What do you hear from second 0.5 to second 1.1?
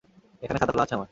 খাতা খোলা আছে আমার।